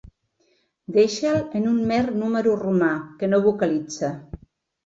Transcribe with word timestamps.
Deixa'l 0.95 1.37
en 1.59 1.67
un 1.73 1.77
mer 1.91 2.01
número 2.23 2.57
romà, 2.65 2.91
que 3.21 3.31
no 3.35 3.41
vocalitza. 3.47 4.11